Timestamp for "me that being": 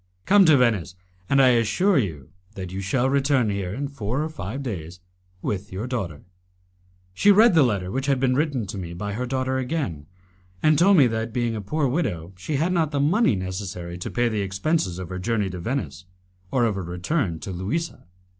10.97-11.55